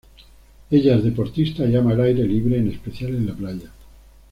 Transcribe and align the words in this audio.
Ella 0.71 0.95
es 0.95 1.03
deportista 1.03 1.63
y 1.67 1.75
ama 1.75 1.93
el 1.93 2.01
aire 2.01 2.23
libre, 2.23 2.57
en 2.57 2.69
especial 2.69 3.11
en 3.13 3.27
la 3.27 3.35
playa. 3.35 3.69